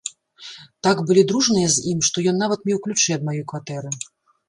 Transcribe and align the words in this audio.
Так 0.87 1.01
былі 1.11 1.25
дружныя 1.33 1.69
з 1.75 1.85
ім, 1.93 2.01
што 2.09 2.27
ён 2.35 2.43
нават 2.47 2.67
меў 2.73 2.83
ключы 2.89 3.09
ад 3.19 3.33
маёй 3.33 3.45
кватэры. 3.53 3.99